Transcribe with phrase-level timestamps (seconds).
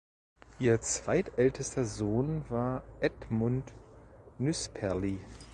[0.57, 3.71] Ihr zweitältester Sohn war Edmund
[4.39, 5.19] Nüsperli.